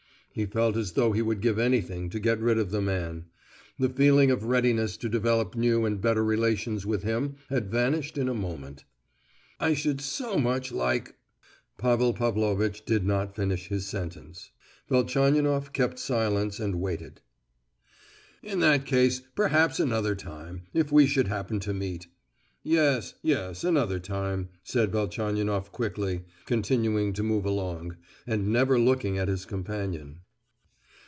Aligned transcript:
He 0.33 0.45
felt 0.45 0.77
as 0.77 0.93
though 0.93 1.11
he 1.11 1.21
would 1.21 1.41
give 1.41 1.59
anything 1.59 2.09
to 2.11 2.17
get 2.17 2.39
rid 2.39 2.57
of 2.57 2.71
the 2.71 2.81
man; 2.81 3.25
the 3.77 3.89
feeling 3.89 4.31
of 4.31 4.45
readiness 4.45 4.95
to 4.95 5.09
develop 5.09 5.57
new 5.57 5.83
and 5.85 5.99
better 5.99 6.23
relations 6.23 6.85
with 6.85 7.03
him 7.03 7.35
had 7.49 7.69
vanished 7.69 8.17
in 8.17 8.29
a 8.29 8.33
moment. 8.33 8.85
"I 9.59 9.73
should 9.73 9.99
so 9.99 10.37
much 10.37 10.71
like——" 10.71 11.17
Pavel 11.77 12.13
Pavlovitch 12.13 12.85
did 12.85 13.05
not 13.05 13.35
finish 13.35 13.67
his 13.67 13.85
sentence; 13.87 14.51
Velchaninoff 14.87 15.73
kept 15.73 15.99
silence 15.99 16.61
and 16.61 16.79
waited. 16.79 17.19
"In 18.41 18.61
that 18.61 18.85
case, 18.85 19.19
perhaps 19.35 19.81
another 19.81 20.15
time—if 20.15 20.93
we 20.93 21.07
should 21.07 21.27
happen 21.27 21.59
to 21.59 21.73
meet." 21.73 22.07
"Yes, 22.63 23.15
yes, 23.23 23.63
another 23.63 23.97
time," 23.99 24.49
said 24.63 24.91
Velchaninoff 24.91 25.71
quickly, 25.71 26.25
continuing 26.45 27.11
to 27.13 27.23
move 27.23 27.43
along, 27.43 27.97
and 28.27 28.53
never 28.53 28.77
looking 28.77 29.17
at 29.17 29.27
his 29.27 29.45
companion. 29.45 30.19